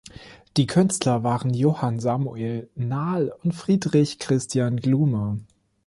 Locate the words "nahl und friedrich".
2.73-4.17